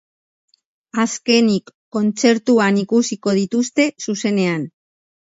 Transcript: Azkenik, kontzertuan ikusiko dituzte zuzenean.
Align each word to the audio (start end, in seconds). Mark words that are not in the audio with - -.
Azkenik, 1.01 1.69
kontzertuan 1.97 2.79
ikusiko 2.85 3.35
dituzte 3.41 3.87
zuzenean. 4.07 4.65